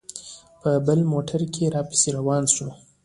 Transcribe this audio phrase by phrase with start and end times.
[0.61, 2.67] په بل موټر کې را پسې روان شو.